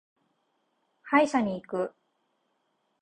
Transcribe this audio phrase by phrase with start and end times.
[1.03, 1.93] 歯医者に行く。